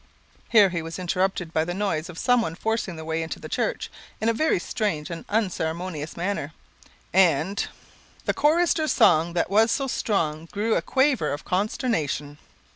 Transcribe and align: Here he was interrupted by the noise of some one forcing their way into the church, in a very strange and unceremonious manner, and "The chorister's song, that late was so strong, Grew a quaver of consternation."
Here 0.49 0.69
he 0.69 0.81
was 0.81 0.97
interrupted 0.97 1.53
by 1.53 1.63
the 1.63 1.75
noise 1.75 2.09
of 2.09 2.17
some 2.17 2.41
one 2.41 2.55
forcing 2.55 2.95
their 2.95 3.05
way 3.05 3.21
into 3.21 3.39
the 3.39 3.47
church, 3.47 3.91
in 4.19 4.29
a 4.29 4.33
very 4.33 4.57
strange 4.57 5.11
and 5.11 5.25
unceremonious 5.29 6.17
manner, 6.17 6.53
and 7.13 7.67
"The 8.25 8.33
chorister's 8.33 8.91
song, 8.93 9.33
that 9.33 9.51
late 9.51 9.61
was 9.65 9.71
so 9.71 9.85
strong, 9.85 10.45
Grew 10.51 10.73
a 10.73 10.81
quaver 10.81 11.31
of 11.31 11.45
consternation." 11.45 12.39